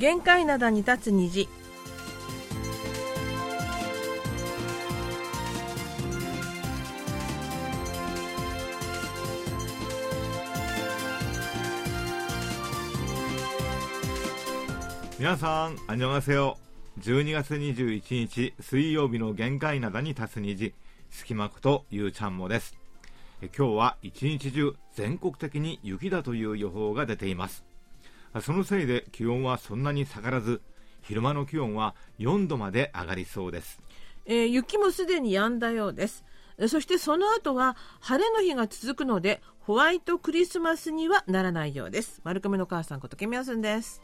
[0.00, 1.46] 限界灘に立つ虹
[15.18, 16.56] 皆さん、あにょがせよ。
[17.00, 20.72] 12月21日水曜日の限界灘に立つ虹、
[21.10, 22.74] 隙間ことゆうちゃんもです。
[23.42, 27.69] え今日は一日中全国的に雪だという予報が出ています。
[28.40, 30.60] そのせいで気温はそんなに下がらず、
[31.02, 33.80] 昼間の気温は4度まで上がりそうです。
[34.26, 36.24] えー雪もすでに止んだようです。
[36.58, 42.20] えーそしてその後は晴れの日が続くのでホワイトクリスマスにはならないようです。
[42.22, 44.00] 丸亀の母さんことケミヤスンです。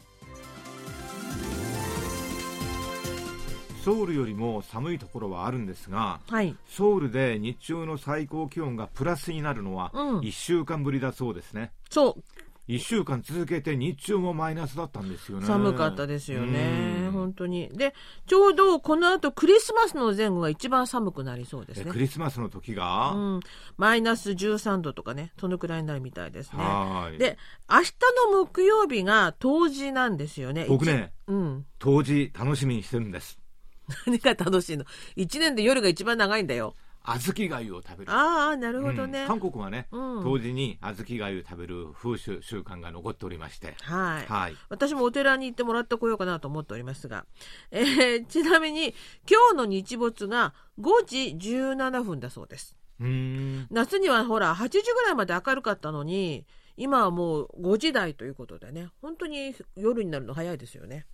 [3.85, 6.53] ソウルよりも寒いところはあるんですが、はい。
[6.67, 10.19] ソウルで日中の最高気温がプラスになるのはうん。
[10.19, 11.71] 1週間ぶりだそうですね。
[11.89, 12.23] そう
[12.67, 15.45] 1週間続けて日中もマイナスだったんですよね。
[15.47, 17.05] 寒かったですよね。
[17.05, 17.11] うん。
[17.11, 17.69] 本当に。
[17.69, 17.93] で
[18.25, 21.85] ちょうどこの後クリスマスの前後が一番寒くなりそうですね。
[21.87, 23.39] えクリスマスの時が、うん、
[23.77, 26.61] マイナス13度とかねそのくらいになるみたいですね。
[26.61, 27.17] はーい。
[27.17, 27.37] で
[27.69, 27.93] 明日
[28.31, 30.65] の木曜日が冬至なんですよね。
[30.67, 31.65] 僕ね一うん。
[31.79, 33.39] 当時楽しみにしてるんです。
[34.05, 34.83] 何が楽しいの？
[35.15, 36.75] 一年で夜が一番長いんだよ
[37.07, 38.11] 小豆がゆを食べる。
[38.11, 39.27] ああなるほどね、うん。
[39.27, 40.23] 韓国はね、うん。
[40.23, 43.75] 当時に小豆がゆ食べる風習習慣が残っておりまして。
[43.81, 44.55] はい、はい。
[44.69, 47.25] 私もお寺に行ってもらってこようかなと思っておりますが、
[47.71, 48.93] えー ちなみに
[49.29, 52.75] 今日の日没が5時17分だそうです。
[52.99, 53.67] うーん。
[53.71, 61.05] 夏にはほら8時ぐらいまで明るかったのに今はもう5時台ということでね本当に夜になるの早いですよね、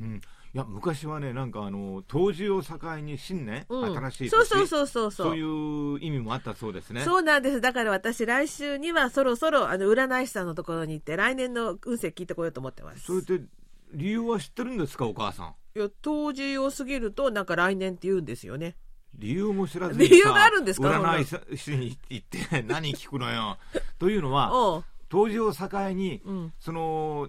[0.00, 0.20] うん
[0.54, 5.36] いや昔はねなんかあの冬至を境に新年、うん、新しい年そうそうそうそうそう。
[5.36, 7.02] いう意味もあったそうですね。
[7.04, 7.60] そうなんです。
[7.60, 13.04] だから私来週にはそろそろあの占い師さんのところに行って来年の運勢聞いてこようと思ってます。
[13.04, 13.40] それって
[13.92, 15.78] 理由は知ってるんですかお母さん？
[15.78, 18.76] いや冬至を過ぎるとなんか来年って言うんですよね。
[19.14, 23.58] 理由も知らずにさ理由があるんですか占い師に行って何聞くのよ。
[23.98, 26.52] というのは 冬至を境に、うん。
[26.58, 27.28] その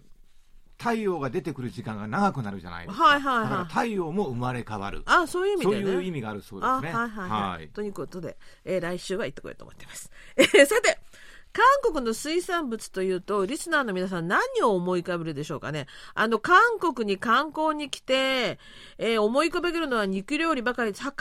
[0.80, 3.44] 太陽が出てくる時間が長くなるじゃないですか、はいはいはい。
[3.44, 5.04] だから太陽も生まれ変わる。
[5.06, 6.90] あそういう意味そうでねいう意味があるそうですね。
[6.92, 7.68] あはいはいはい、はい。
[7.68, 10.98] ということで、えー来週は行ってこようと思ってます、えーさて
[11.52, 15.88] 韓国の水産物というとリスナーの皆さん何を思い浮かべるでしょうかね。
[16.14, 18.60] あの韓国に観光に来て、
[19.00, 20.94] えー思い浮かべるのは肉料理ばかり。
[20.94, 21.12] 魚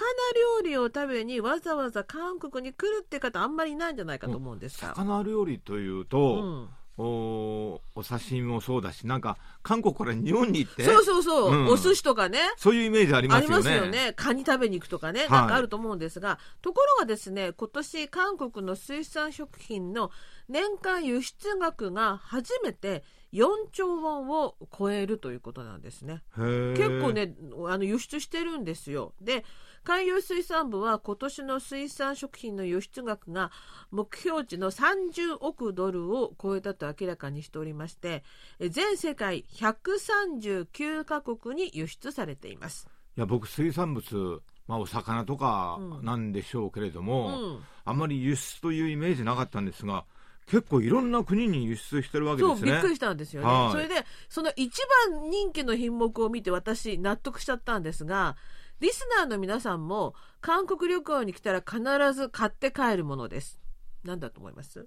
[0.61, 11.66] 料理を食べにわざわざ韓国に来るって方あんまりいないんじゃないかと思うんですが、魚料理といううと、ん、おお刺身もそうだしなんか韓国から日本に行ってそうそうそう、うん。
[11.69, 12.41] お寿司とかね。
[12.56, 13.54] そういうイメージありますよね。
[13.54, 14.12] ありますよね。
[14.14, 15.31] カニ食べに行くとかね、い。
[15.31, 20.10] なんかあると思うんですが、ところがですね、今年韓国の水産食品の
[20.48, 26.22] 年間輸出額が初めて4兆ウォンを超えるということなんですね。
[26.36, 27.34] 結構ね、
[27.69, 29.12] あの輸出してるんですよ。
[29.20, 29.44] で、
[29.88, 33.50] 海洋水産部は今年の水産食品の輸出額が
[33.91, 38.22] 目標値の30億ドルを超えたと明らかにしておりまして、
[38.59, 42.87] え全世界139カ国に輸出されています。
[43.16, 46.04] いや僕水産物まあお魚とかうん。
[46.04, 47.65] なんでしょうけれどうも、ん。
[47.87, 50.04] あんまり輸出というイメージなかったんですが
[50.48, 52.59] 結構いろんな国に輸出してるわけですね。
[52.59, 53.72] そうびっくりしたんですよね、はい。
[53.72, 53.94] それで
[54.28, 54.71] その一
[55.10, 58.37] 番人気の品目を見て私納得しちゃったんですが
[58.81, 61.81] リスナーの皆さんも韓国旅行に来たら必
[62.12, 63.61] ず買って帰るものです。
[64.05, 64.87] 何だと思います、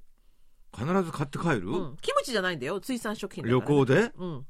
[0.74, 2.80] 必ず買って帰る、うん、キムチじゃないんだよ。
[2.82, 4.12] 水産食品ね、旅行で？
[4.18, 4.46] うん、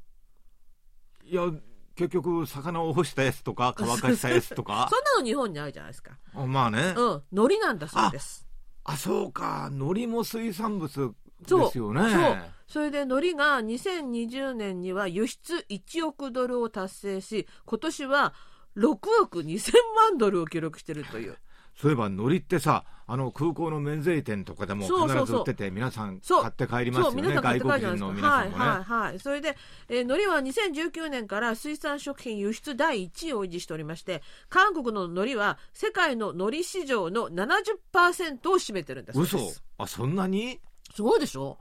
[1.24, 1.50] いや
[1.94, 4.88] 結局魚を干したやつとか乾かしたやつとか。
[4.90, 6.18] そんなの日本にあるじゃないですか。
[6.34, 7.22] あまあね、うん。
[7.32, 8.46] 海苔なんだそうです。
[8.84, 9.68] あそうか。
[9.70, 11.14] 海苔も水産物
[11.46, 11.60] そう。
[11.60, 12.00] ですよね。
[12.02, 12.36] そう。
[12.68, 18.34] それで海苔が2020年には輸出1億ドルを達成し今年は
[18.76, 18.88] 6
[19.22, 21.36] 億2000万ドルを記録してるという。
[21.74, 27.22] そういえば海苔ってさあの空港の免税店とかでも必ず売ってて皆さん買って帰りますよね。
[27.22, 28.00] 皆さん買って帰外国人るじゃないです。
[28.00, 28.06] か。
[28.06, 29.20] の皆さんもね、はい、はい、はい。
[29.20, 29.56] それで、
[29.88, 39.36] えー、海苔は2019年から水産食品輸出第1位を維持しておりまして、韓国の海苔は世界の海苔市場の70%を占めてるんだそうです。
[39.36, 39.52] 嘘。
[39.78, 40.60] あそんなに？
[40.94, 41.58] すごいでしょ。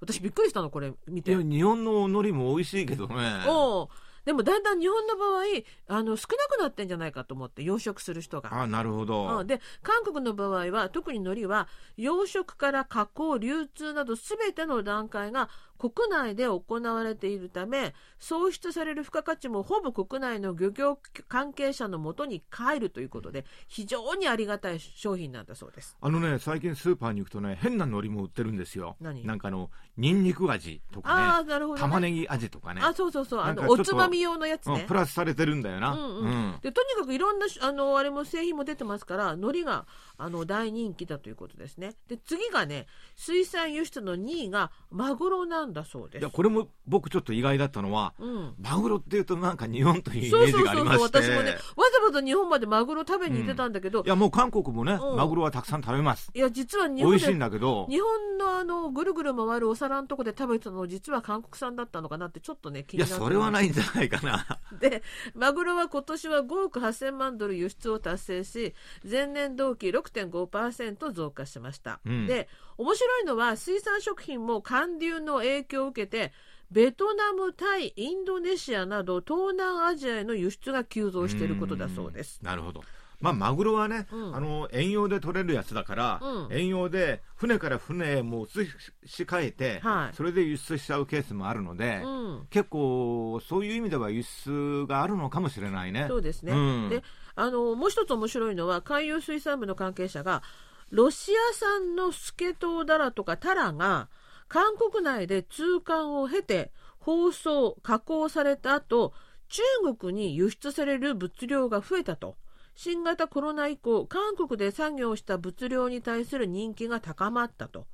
[0.00, 1.32] 私びっくりしたの、これ見て。
[1.32, 1.42] いや。
[1.42, 3.44] 日本の海苔も美味しいけどね。
[3.46, 3.88] おう
[4.28, 8.52] でもだんだん日本の場合あの少なくなってんじゃないかと思って養殖する人が。
[8.52, 11.66] あなるほど、うん、で韓国の場合は特に海苔は
[11.96, 15.48] 養殖から加工流通など全ての段階が
[15.78, 20.98] 国内で行われているため創出される付加価値もほぼ国内の漁業
[21.28, 25.96] 関係者のもとに帰るということで非常にありがたい商品なんだそうです。
[26.00, 28.96] あのね最近スーパーに行くとね変な海苔も売ってるんですよ。
[29.00, 29.24] 何？
[29.24, 32.80] なんかあのニンニク味とかああねなるほど、ね、玉ねぎ味とかね。
[32.82, 33.40] あそうそうそう。
[33.40, 34.80] あのおつまみ用のやつね。
[34.82, 36.58] うんプラスされてるんだよな、うんうん。
[36.62, 39.86] でとにかくいろんなしあのあれも製品も出てますから海苔が
[40.16, 41.92] あの大人気だということですね。
[42.08, 42.86] で次がね
[43.16, 46.20] 水産輸出の2位がマグロなんだそうです。
[46.20, 48.54] いやこれも僕ちょっと意外だったのはうん。
[48.60, 51.18] マグロっていうとなんか日本というイメージそうそうそうがありまして。
[51.18, 51.56] そう私もねわ
[51.90, 55.16] ざわざ日本までマグロ食べに行ってたんだけど、いやもう韓国もね、うん。
[55.16, 56.30] マグロはたくさん食べます。
[56.34, 57.86] いや実は日本美味しいんでだけど。
[57.88, 64.60] 日本のあのぐるぐる回るお皿のとこで食べてたの実は韓国産だったのかなってちょっとね気いやになってそれはないんじゃないかな。
[64.78, 65.02] で
[65.34, 68.74] マグロは今年は5億8000万ドル輸出を達成し
[69.08, 72.26] 前年同期6.5%増加しました、うん。
[72.26, 76.32] で面白いのは水産食品も寒流の影響を受けて
[76.70, 82.40] ベトナムタイインドネシアなど東南アジアへの輸出が急増していることだそうです。
[82.42, 82.46] ん。
[82.46, 82.82] なるほど。
[83.20, 84.36] まあマグロはね、うん。
[84.36, 86.52] あの遠洋で取れるやつだから、うん。
[86.52, 88.66] 遠洋で船から船へも移
[89.08, 90.16] し替えて、はい。
[90.16, 92.46] それで輸出しちゃうケースもあるので、うん。
[92.50, 96.04] 結構そういう意味では輸出があるのかもしれないね。
[96.06, 96.88] そうですね、うん。
[96.90, 97.02] で
[97.34, 100.42] あのもう一つ面白いのは海洋水産部の関係者が
[100.90, 104.08] ロシア産のスケトウダラとかタラが
[104.48, 109.12] 韓国内で通関を経て包装加工された後
[109.48, 109.62] 中
[109.96, 112.36] 国に輸出される物量が増えたと。
[112.74, 117.86] 新型コロナ以降韓国で作業した物量に対する人気が高まったと。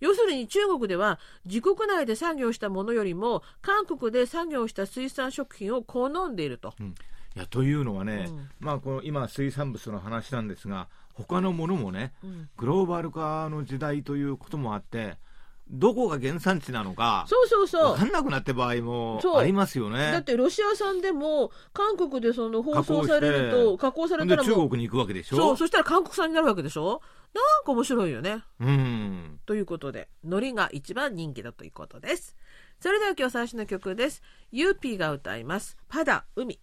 [0.00, 6.74] 要するに中国では自国内で作業したものよりも韓国で作業した水産食品を好んでいると。
[7.36, 8.48] いやというのはね、うん。
[8.58, 12.48] まあ、この今水産物の話なんですが他のものもねうん。
[12.56, 15.18] グローバル化の時代ということもあって
[15.72, 17.96] どこが原産地なのかそうそうそう。
[17.96, 20.12] 分かんなくなって場合もありますよね。
[20.12, 25.36] だってロシア産でも韓国でその包装加工してされると加工されたでら中国に行くわけでしょ？
[25.36, 25.56] そう。
[25.56, 27.00] そしたら韓国産になるわけでしょ？
[27.32, 28.44] なんか面白いよね。
[28.60, 29.40] うん。
[29.46, 32.36] ということで海苔が一番人気だということです。
[32.78, 34.22] それでは今日最初の曲です。
[34.50, 35.78] ユーピーが歌います。
[35.88, 36.58] 바다 海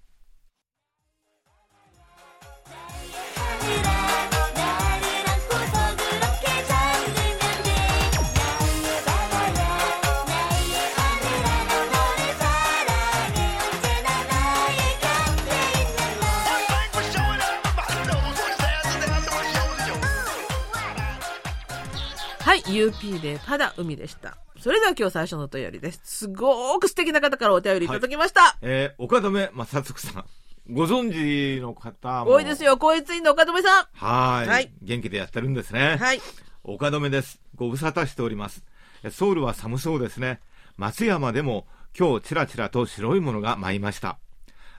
[22.90, 24.38] はい UP でパダ海でした。
[24.60, 26.02] それでは今日最初のお便りです。
[26.04, 27.88] すごく素敵な方からお便りい。
[27.88, 30.26] ただきました、えー、岡留正嗣さん。
[30.72, 32.32] ご存知の方も。
[32.32, 32.76] 多いですよ。
[32.76, 33.86] 光一院の岡留さん。
[33.94, 34.48] はーい。
[34.48, 34.72] はい。
[34.82, 35.98] 元気でやってるんですね。
[36.00, 36.22] はい。
[36.64, 37.42] 岡留です。
[37.56, 38.64] ご無沙汰しております。
[39.12, 40.40] ソウルは寒そうですね。
[40.78, 44.20] 松山でも今日ちらちらと白いものが舞いました。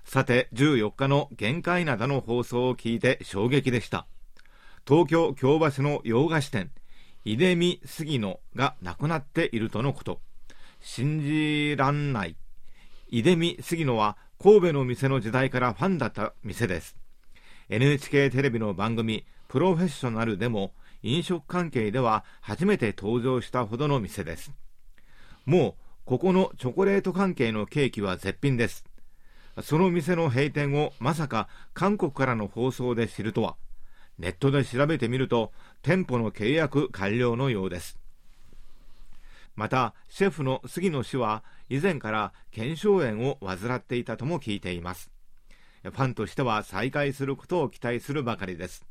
[0.04, 4.06] さて、14日の限界灘の放送を聞いて衝撃でした。
[4.86, 6.70] 東京京橋の洋菓子店、
[7.24, 10.20] 出見杉野がなくなっているとのこと。
[10.80, 12.36] 信じらんない。
[13.10, 16.96] 出見杉野は神戸の店の時代からファンだった店です。
[17.70, 24.52] NHK テレビの番組「プロフェッショナル」でも飲食関係では初めて登場したほどの店です
[25.46, 28.84] もうここのチョコレート関係のケーキは絶品です
[29.62, 33.54] その店の閉店をまさか韓国からの放送で知るとは
[34.20, 35.50] ネットで調べてみると
[35.82, 37.98] 店舗の契約完了のようです。
[39.56, 45.10] またシェフの杉野氏は以前から腱鞘炎を患っていたとも聞いています。
[45.82, 48.86] ファンとしては再開することを期待するばかりです。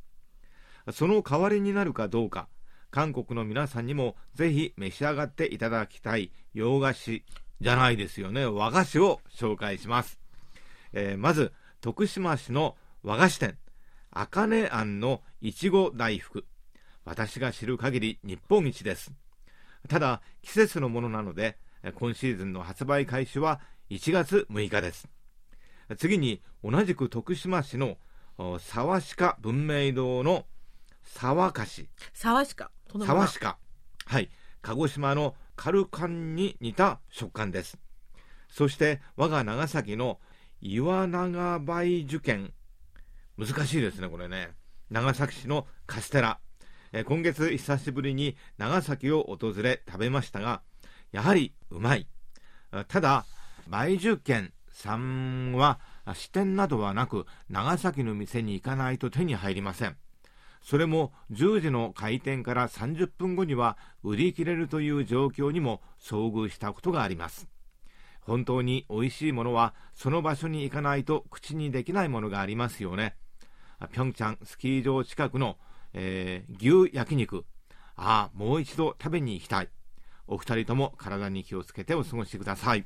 [0.91, 2.47] その代わりになるかどうか
[2.89, 7.23] 韓国の皆さんにもぜひ召し上がっていただきたい洋菓子
[7.61, 10.19] じゃないですよね和菓子を紹介します、
[10.93, 11.51] えーまず
[11.81, 13.57] 徳島市の和菓子店。
[14.11, 16.45] あかねあんのいちご大福。
[17.05, 19.11] 私が知る限り日本一です。
[19.87, 25.07] ただ季節のものなのでえー今シーズンの発売開始は1月6日です。
[25.97, 27.97] 次に同じく徳島市の
[28.37, 30.45] お沢鹿文明堂の
[31.03, 33.57] 沢菓子沢しかそのまま沢鹿。
[34.05, 34.29] はい。
[34.61, 37.77] 鹿児島のカルカンに似た食感です。
[38.49, 40.19] そして我が長崎の
[40.61, 42.53] 岩長梅受験
[43.39, 44.49] 難しいですねこれね。
[44.89, 46.39] 長崎市のカステラ。
[46.91, 50.61] え今月久しぶりに長崎を訪れ食べましたが
[51.13, 52.05] やはりうまい。
[52.89, 53.25] ただ
[53.65, 55.79] 梅受験さんは
[56.13, 59.95] 支店などはなく長崎の店に行かないと手に入りません。
[60.61, 67.47] それも10時の開店から30分後には売り切れるという状況にも遭遇したことがあります。
[68.19, 73.15] 本当に美味しいものはその場所に行かないと口にできないものがありますよね。
[73.87, 75.57] ピョンチャンスキー場近くの、
[75.93, 77.45] えー牛焼肉
[77.95, 79.69] ああもう一度食べに行きたい
[80.27, 82.85] お二人とも体に気をつけてお過ごしください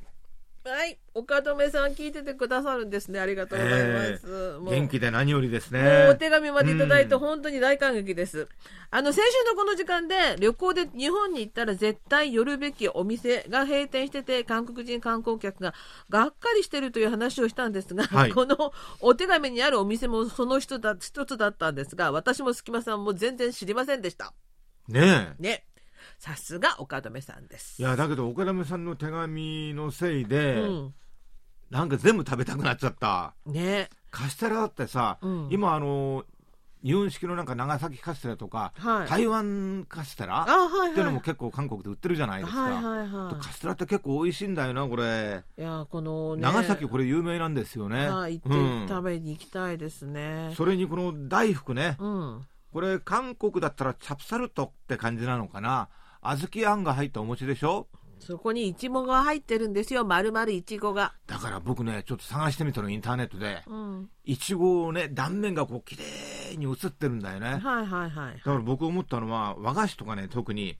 [0.66, 0.96] はい。
[1.12, 3.20] 岡留さん聞いててくださるんですね。
[3.20, 4.58] ありがとうございます。
[4.58, 8.48] もう元気で何よりですねもうお手紙までいただいてうん本当に大感激です。
[8.90, 15.74] あの、先週のこの時間で旅行で日本に行ったら絶対寄るべきお店が閉店してて、韓国人観光客が
[16.08, 24.32] がっかりしてるという話をしたんですが、はいこのお手紙にあるお店もその人だ一つだったんですが、私も隙間さんも全然知りませんでした。
[24.88, 25.64] ねえね。
[26.18, 27.80] さすが岡留さんです。
[27.80, 30.94] いやだけど岡田さんの手紙のせいで、うん。
[31.70, 33.88] なんか全部食べたくなっちゃったね。
[34.10, 36.24] カステラだってさ、うん今あの
[36.84, 39.08] 日本式のなんか長崎カステラとか、はい。
[39.08, 40.90] 台湾カステラあ、はいはい。
[40.90, 45.60] っていうのも結構韓国で売ってるじゃないですか、はいはいはカステラって結構美味しいんだよなこれ、い。
[45.62, 46.42] いや、このね。
[46.42, 50.52] 長崎これ有名なんですよね、はい、行うんって食べに行きたいですね。
[50.54, 52.46] それにこの大福ね、うん。
[52.70, 55.88] これ韓国だったらチャプサルトって感じなのかな
[56.24, 57.86] 小豆あんが入ったお餅でしょ？
[58.18, 60.04] そこにイチゴが入ってるんですよ。
[60.06, 61.12] 丸々イチゴが。
[61.26, 64.08] だから僕ねちょっと探してみたのインターネットでうん。
[64.24, 68.40] いちごをね断面がこう綺麗に映ってるんだよねはいはいはいだ。
[68.40, 70.78] から僕思ったのは和菓子とかね特に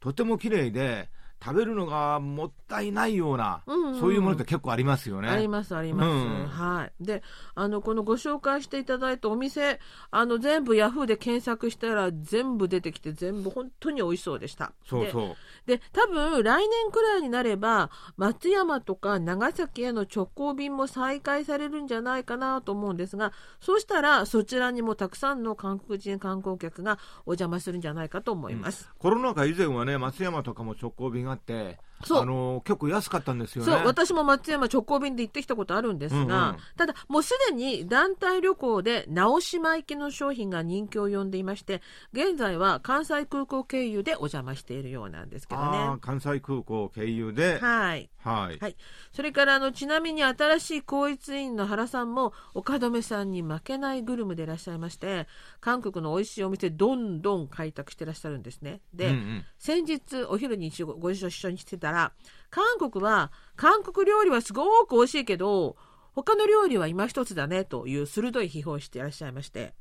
[0.00, 1.08] とても綺麗で
[1.42, 4.00] 食べるのがもったいないような、うんうんうん。
[4.00, 5.28] そういうものって結構ありますよね。
[5.28, 6.46] ありますあります、うん。
[6.46, 7.04] はい。
[7.04, 7.22] で
[7.54, 9.80] あのこのご紹介していただいたお店
[10.10, 14.72] あの全部ヤフーで検索したら全部出てきて全部本当に美味しそうでした。
[14.84, 15.36] そうそう。
[15.66, 31.78] でで多分来年くらいになれば松山とか長崎への直行便も再開されるんじゃないかなと思うんですがそうしたらそちらにもたくさんの韓国人観光客がお邪魔するんじゃないかと思います、コロナ禍以前はね松山とかも直行便まって
[32.08, 33.70] あの結構安かったんですよね。
[33.70, 33.86] そう。
[33.86, 36.60] 私も松山直行便で行ってきたことあるんですが、うんうん。
[36.76, 48.10] ただもうすでに団体旅行で直島行きの商品が人気を呼んでいまして現在は関西空港経由でお邪魔しているようなんですけどあねー関西空港経由で、はい。
[48.22, 48.76] はい、はい、
[49.12, 55.26] それからあのちなみに新しい皇一委員の原さんも岡留さんに負けないグルメでいらっしゃいまして
[55.60, 58.82] 韓国の美味しいお店どんどん開拓してらっしゃるんですね。
[58.92, 59.44] で、うんうん。
[59.58, 62.12] 先日お昼に一緒ご一緒にしてたら
[62.50, 65.76] 韓国は韓国料理はすごく美味しいけど
[66.12, 69.74] 他の料理は今一つだねという鋭い批評をしていらっしゃいまして。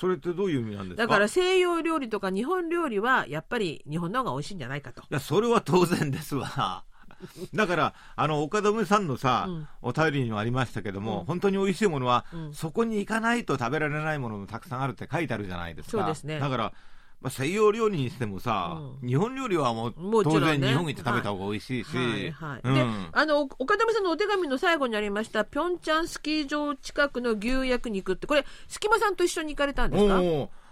[0.00, 1.02] それってどういう意味なんですか？
[1.06, 5.02] だから西洋料理とか日本料理はやっぱり日本の方が美味しいんじゃないかと。
[5.02, 6.84] いやそれは当然ですわ。
[7.54, 9.68] だからあの岡留さんのさ、うん。
[9.82, 11.26] お便りにもありましたけども、うん。
[11.26, 12.54] 本当に美味しいものは、うん。
[12.54, 15.98] そこに行かないと食べられないものもたくさんあるって書いてあるじゃないですか。
[15.98, 16.40] そうですね。
[16.40, 16.72] だから、
[17.20, 30.20] まあ、西洋料理にしてもさ、う日本料理はもう当然日本行って食べた方が美味しいし、であの岡留さんのお手紙の最後にありましたピョンチャンスキー場近くの牛焼肉ってこれ隙間さんと一緒に行かれたんですか？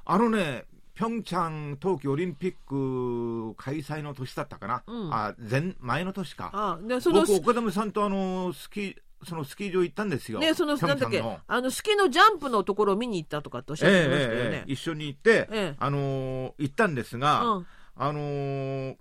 [0.05, 5.13] あのねピョンチャン冬季オリンピック開催の年だったかな、うん。
[5.13, 6.51] あ前前の年か。
[6.55, 10.39] あでその僕岡留さんとあのスキーそのスキー場行ったんですよ。
[10.39, 14.35] ねそのなんだっけあのスキーのジャンプのところを見に行ったとかっておっしゃってましたよね。
[14.35, 15.75] ええええ一緒に行って、ええ。
[15.79, 17.67] あのー行ったんですが、うん。
[17.97, 18.97] あのー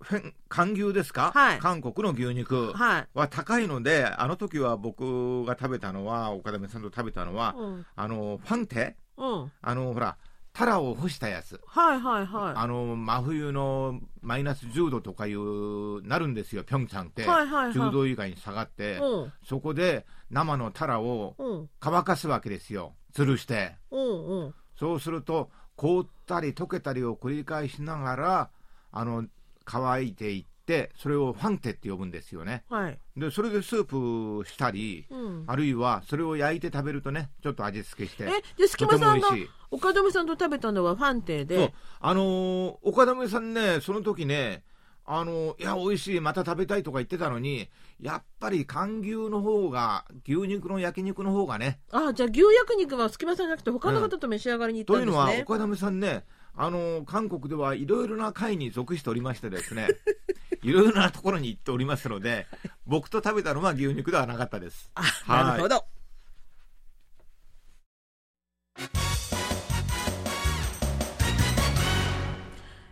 [0.00, 1.58] フェン韓牛ですか、はい。
[1.58, 3.08] 韓国の牛肉はい。
[3.14, 7.86] は高いのであの時は僕が食べたのは岡田さんと食べたのは、うん。
[7.96, 8.96] あのファンテ？
[9.16, 9.52] うん。
[9.60, 10.16] あのほら
[10.58, 11.60] タラを干したやつ。
[11.66, 17.72] はいはいはあの真冬のマイナス10度とかいうなるんですよ、ピョンチャンって、はいはいはい。
[17.74, 18.70] 10度以外に下がっい。
[18.76, 19.32] て、うん。
[19.44, 21.70] そこで生のタラをうん。
[21.78, 24.54] 乾かすわけですよ、吊るして、うんうん。
[24.76, 28.50] そうすると、凍ったり溶けたりを繰り返しながら、
[28.90, 29.26] あの
[29.64, 30.48] 乾いていって、
[30.96, 32.64] それをファンテって呼ぶんですよね。
[32.68, 32.98] はい。
[33.16, 35.44] で、それでスープしたり、うん。
[35.46, 38.28] あるいはそれを焼いて食べるとね、ちょっと味付けして、え、
[38.60, 39.28] で、隙間さんが
[39.70, 44.64] 岡留さんと食べたのはファンテそうで、あのー岡田さんね、その時ね、
[45.04, 47.68] あのーいや、美味しい、また食べたいとか言ってたのに、
[48.00, 55.16] やっぱり韓牛の方が、牛肉の焼肉の方がね、あ、じゃあ牛焼肉は隙間さんじゃなくて他の方と召し上がりに行ったんですね。
[55.16, 56.24] というのは、岡田さんね、
[56.60, 59.88] あのー韓国ではいろいろな会に属しておりましてですね、
[60.60, 62.48] いろいろなところに行っておりますので、
[62.84, 64.90] 僕と食べたのは牛肉ではなかったです。
[64.96, 65.84] あ、はいなるほど。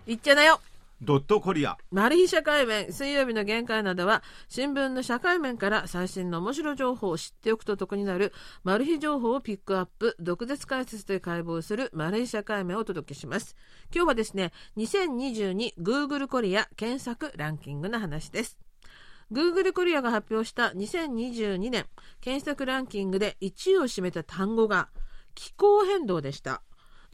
[0.06, 0.61] いっちゃなよ。
[1.03, 1.76] ドットコリア。
[1.91, 8.33] マル秘社会面水曜日の限界などは新聞の社会面から最新の面白情報を知っておくと得になる
[8.65, 13.57] マル秘情報をピックアップ毒舌解説で解剖するマル秘社会面をお届けします。
[13.95, 18.59] 今日はですね 2022Google コリア検索ランキングの話です。
[19.31, 21.85] Google コリアが発表した2022年
[22.23, 24.88] 検索ランキングで1位を占めた単語が
[25.35, 26.62] 気候変動でした。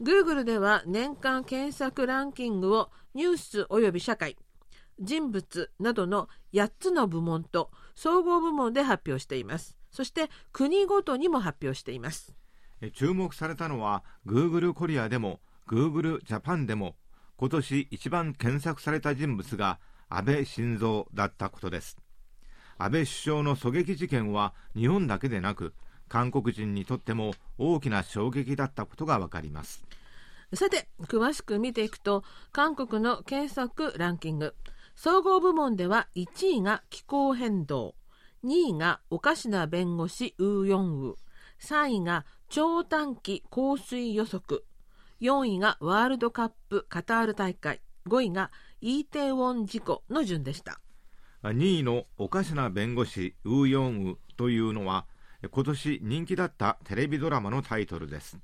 [0.01, 4.37] Google では年間検索ランキングをニュースおよび社会
[4.99, 9.77] 人物などの8つの部門と総合部門で発表しています。
[9.91, 12.33] そして国ごとにも発表しています。
[12.93, 16.95] 注目されたのは Google コリアでも Google ジャパンでも
[17.37, 21.97] 今年一番検索された人物が安倍晋三だったことです。
[22.77, 25.73] 安倍首相の狙撃事件は日本だけでなく
[26.13, 29.83] 韓国人にとっても大きな衝撃だったことがわかります。
[30.53, 34.53] さて詳しく見ていくと韓国の検索ランキング。
[34.95, 37.95] 総合部門では1位が気候変動
[38.43, 41.15] 2位がおかしな弁護士ウーヨンウ
[41.59, 44.65] 3位が超短期降水予測
[45.19, 48.51] 4位がワールドカップカタール大会5位が
[48.81, 50.79] イーテウォン事故の順でした。
[51.41, 55.07] 2位のおかしな弁護士ウーヨンウというのは
[55.51, 58.37] 今年人気だったテレビドラマのタイトルです。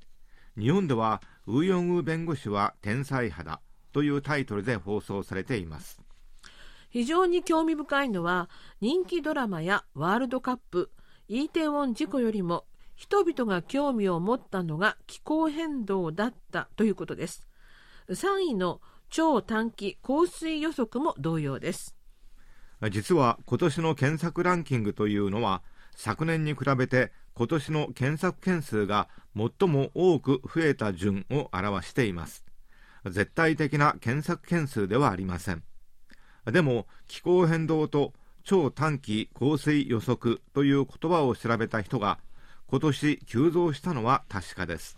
[0.58, 3.62] 日本ではウーヨンウ弁護士は天才派だ
[3.94, 6.02] というタイトルで放送されています。
[6.90, 8.50] 非常に興味深いのは
[8.82, 10.92] 人気ドラマやワールドカップ
[11.28, 12.66] イーテウォン事故よりも
[12.96, 17.48] 人々が興味を持ったのが気候変動だったということです。
[18.10, 21.96] 3位の超短期降水予測も同様です。
[22.92, 25.62] 実は今年の検索ランキングというのは
[26.00, 32.46] 昨年に比べて今年の検索件数が最も多く増えた順を表しています。
[33.06, 35.64] 絶対的な検索件数ではありません。
[36.46, 38.14] でも気候変動と
[38.46, 42.20] 超短期降水予測という言葉を調べた人が
[42.68, 44.98] 今年急増したのは確かです。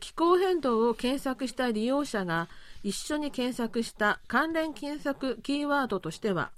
[0.00, 2.48] 気候変動を検索した利用者が
[2.82, 6.50] 一緒に検索した関連検索キーワードとしては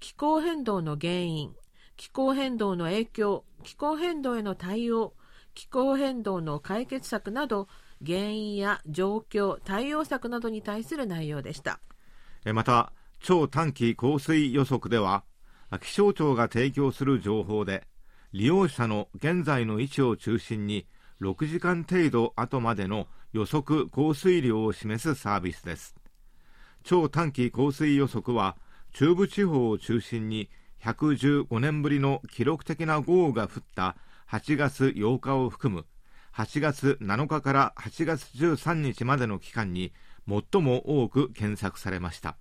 [0.00, 1.54] 気候変動の原因
[1.96, 5.14] 気候変動の影響気候変動への対応
[5.54, 7.68] 気候変動の解決策など
[8.04, 11.80] 原因や状況対応策などに対する内容でした。
[12.52, 15.24] また超短期降水予測では
[15.80, 17.86] 気象庁が提供する情報で
[18.32, 20.86] 利用者の現在の位置を中心に
[21.20, 25.94] 6時間程度後までの予測降水量を示すサービスです。
[26.82, 28.56] 超短期降水予測は
[28.92, 30.50] 中部地方を中心に
[30.84, 33.96] 115年ぶりの記録的な豪雨が降った
[34.30, 35.86] 8月8日を含む
[36.34, 39.94] 8月7日から8月13日までの期間に
[40.28, 42.36] 最も多く検索されました。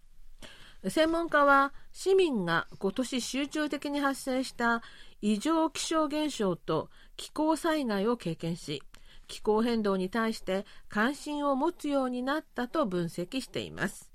[0.86, 4.82] 専門家は市民が今年集中的に発生した
[5.22, 8.84] 異常気象現象と気候災害を経験し
[9.28, 14.12] 気候変動に対して関心を持つようになったと分析しています。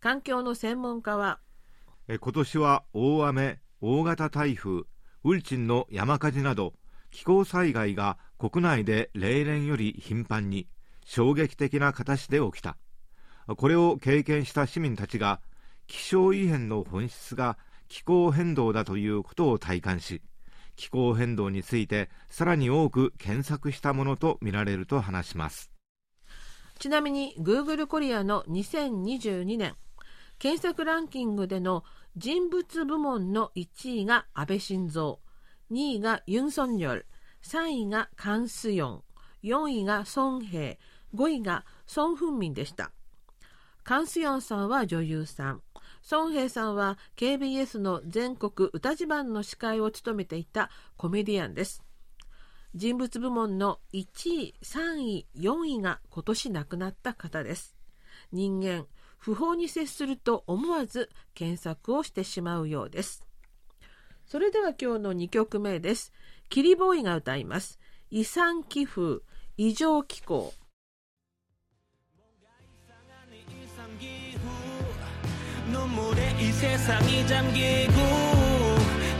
[0.00, 1.38] 環境の専門家は
[2.08, 4.82] え今年は大雨大型台風
[5.24, 6.74] ウルチンの山火事など
[7.10, 10.66] 気候災害が国内で例年より頻繁に
[11.04, 12.76] 衝撃的な形で起きた。
[13.56, 15.40] これを経験した市民たちが
[15.86, 17.56] 気象異変の本質が
[17.88, 20.20] 気候変動だということを体感し
[20.76, 25.70] 気候変動についてさらに多く検索したものとみられると話します。
[26.78, 29.74] ちなみに Google コリアの2022年
[30.38, 31.82] 検索ランキングでの
[32.20, 35.18] 人物部門の1位が安倍晋三
[35.70, 37.06] 2位がユン・ソンニョル
[37.44, 39.02] 3位がカン・スヨン
[39.44, 40.80] 4位がソン・ヘ
[41.12, 42.90] イ5位がソン・フンミンでした。
[43.84, 45.62] カン・スヨンさんは女優さん。
[46.02, 51.84] ソン・ヘイさんは KBS の全国歌自慢の司会を務めていたコメディアンです。
[52.74, 54.02] 人物部門の1
[54.34, 57.76] 位3位4位が今年亡くなった方です。
[58.32, 58.86] 人間
[59.17, 63.23] 不法に接すると思わず検索をしてしまうようです
[64.25, 66.11] それでは今日の2曲目です
[66.49, 69.21] キリボーイが歌います遺産寄付
[69.57, 70.53] 異常気候
[75.71, 77.93] 눈물에 이 세상이 잠기고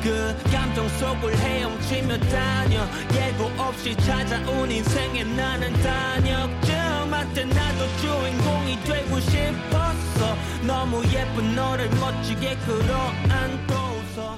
[0.03, 6.62] 그 감정 속을 헤엄치며 다녀 예고 없이 찾아온 인생에 나는 단역
[7.08, 10.36] 증 한때 나도 주인공이 되고 싶었어
[10.67, 14.38] 너무 예쁜 너를 멋지게 끌어안고서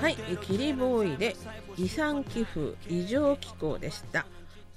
[0.00, 1.34] はい、キリボーイで
[1.76, 4.26] 遺産寄付異常気候でした。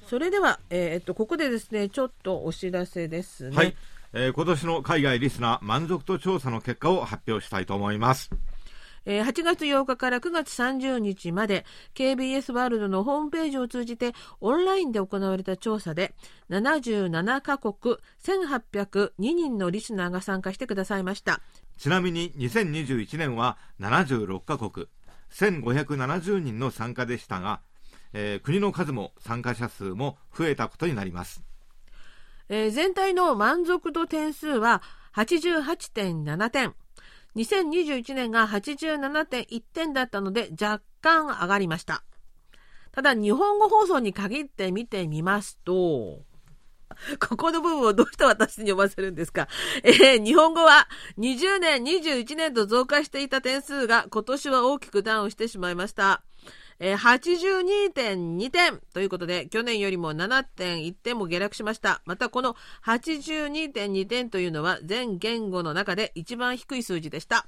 [0.07, 3.55] それでは、えーっとここでですね、ちょっとお知らせですね。
[3.55, 3.75] はい、
[4.13, 8.31] えー今年の海外リスナー満足度調査の結果を発表したいと思います。
[9.06, 11.64] えー8月8日から9月30日まで
[11.94, 16.14] KBS ワールドのホームページを通じてオンラインで行われた調査で
[16.50, 21.40] 77カ国1802人のリスナーが参加してくださいました。
[21.78, 24.86] ちなみに2021年は76カ国、
[25.30, 27.60] 1570人の参加でしたが、
[28.12, 31.42] えー国の数も参加者数も増えたことになります。
[32.48, 34.82] えー全体の満足度点数は
[35.14, 36.74] 88.7点。
[37.36, 42.02] 2021年が87.1点だったので若干上がりました。
[42.92, 46.22] ただ日本語放送に限って見てみますと、
[47.20, 49.48] ここの部分をどうして私に読ませるんですか、
[49.82, 56.22] えー日本語は20年、21年と増加していた点数が今年は大きくダウンしてしまいました。
[56.78, 62.02] えー82.2点ということで、去年よりも7.1点も下落しました。
[62.04, 67.46] またこの82.2点というのは全言語の中で一番低い数字でした。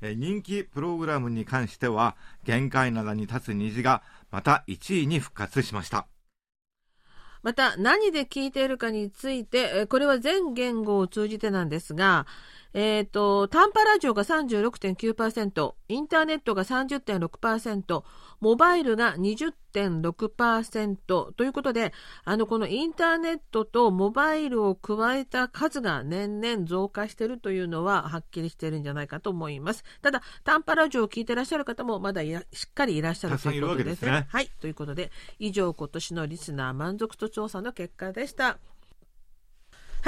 [0.00, 6.06] えー人気プログラムに関しては、限界灘に立つ虹がまた1位に復活しました。
[7.42, 12.26] また何で聞いているかについて、えーこれは全言語を通じてなんですが、
[12.74, 18.04] えっ、と、短波ラジオが36.9%、インターネットが30.6%、
[18.40, 20.96] モバイルが20.6%
[21.32, 21.92] ということで、
[22.24, 29.84] あの、このインターネットとモバイルを加えた数が年々増加しているというのははっきりしているんじゃないかと思います。
[30.02, 33.92] ただ、短波ラジオを聞いていらっしゃる方もまだしっかりいらっしゃるということですね。
[33.92, 34.50] いすねはい。
[34.60, 38.58] ということで、以上今年のリスナー満足度調査の結果でした。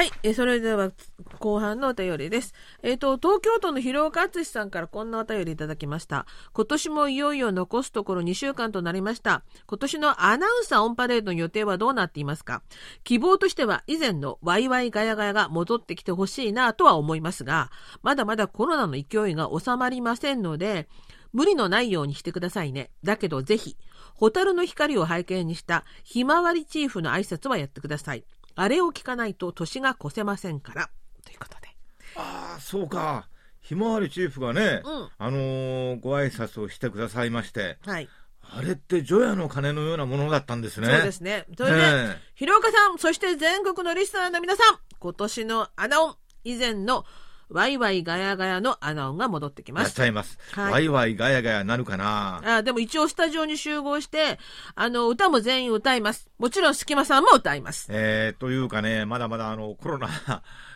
[0.00, 0.12] はい。
[0.22, 0.92] えーそれでは、
[1.40, 2.54] 後半のお便りです。
[2.82, 6.24] えっ、と、東京都の広岡敦さんからこんなお便りいただきました。
[6.54, 9.42] 今年もいよいよ残すところ2週間となりました。
[9.66, 12.62] 今年のアナウンサーオンパレードの予定はどうなっていますか？
[13.04, 17.70] 希望としては以前のワイワイガヤガヤが戻ってきてほしいなとは思いますが、
[18.02, 20.88] まだまだコロナの勢いが収まりませんので、
[21.34, 22.90] 無理のないようにしてくださいね。
[23.04, 23.76] だけどぜひ、
[24.14, 28.24] ホタルの光を背景にしたひまわりチーフの挨拶はやってください。
[28.60, 30.90] あれを聞かないと年が越せませんから。
[31.24, 31.68] ということで。
[32.16, 33.26] ああ、そうか。
[33.62, 38.08] ひまわりチーフがね、うんあのーご挨拶をしてくださいまして、はい。
[38.42, 40.88] あれって除夜の鐘のようなものだったんですね。
[40.88, 41.46] そうですね。
[41.56, 47.06] それで、ええ広岡さん、そして全国のリスナーの皆さん、今年のアナオン、以前の
[47.50, 50.00] ワイワイガヤガヤのアナオンが戻ってきますやっち。
[50.00, 50.38] ゃいます。
[50.52, 52.40] はいワイワイガヤガヤなるかな？
[52.58, 54.38] あでも一応スタジオに集合して、
[54.74, 56.30] あの、歌も全員歌います。
[56.38, 57.88] もちろん、隙間さんも歌います。
[57.90, 60.08] えー、というかね、まだまだあのコロナ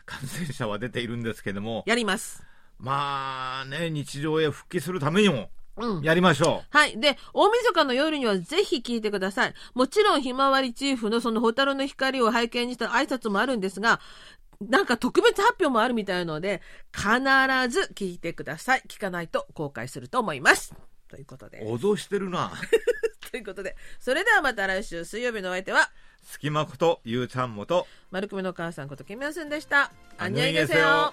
[0.05, 2.45] 感染者は出ているんですけども、やります。
[2.79, 6.03] まあね、日常へ復帰するためにも、うん。
[6.03, 7.01] やりましょはい。
[7.01, 9.55] で、大晦日の夜にはぜひ聞いてください。
[9.75, 14.01] もちろん、ひまわりチーフのそのホタルの光を背景にした挨拶もあるんですが、
[14.61, 16.63] なんか特別発表もあるみたいので、
[16.93, 17.09] 必
[17.69, 18.83] ず聞いてください。
[18.89, 20.75] 聞かないと後悔すると思います。
[21.09, 21.61] ということで。
[21.65, 22.53] 脅してるな。
[23.31, 25.91] ということで、それではまた来週水曜日のお相手は、
[26.23, 29.93] 隙間ことゆうちゃんもと、丸組の母さんことけみヤすんでした。
[30.19, 31.13] あんにゃいげせよ。